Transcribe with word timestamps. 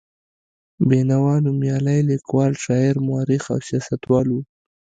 بېنوا 0.87 1.35
نومیالی 1.45 1.99
لیکوال، 2.09 2.53
شاعر، 2.63 2.95
مورخ 3.07 3.43
او 3.53 3.59
سیاستوال 3.67 4.27
و. 4.31 4.35